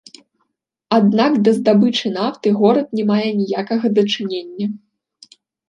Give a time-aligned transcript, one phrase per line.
[0.97, 4.65] Аднак да здабычы нафты горад не мае ніякага дачынення.